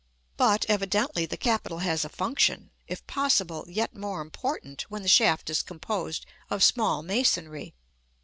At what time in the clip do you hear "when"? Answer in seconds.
4.89-5.03